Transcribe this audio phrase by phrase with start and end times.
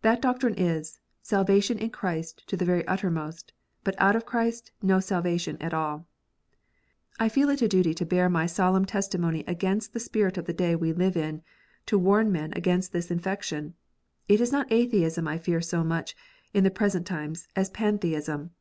[0.00, 3.52] That doctrine is, salvation in Christ to the very uttermost,
[3.84, 6.06] but out of Christ no salvation at all.
[7.18, 10.54] I feel it a duty to bear my solemn testimony against the spirit of the
[10.54, 11.42] day we live in;
[11.84, 13.74] to warn men against its infection.
[14.28, 16.16] It is not Atheism I fear so much,
[16.54, 18.52] in the present times, as Pantheism.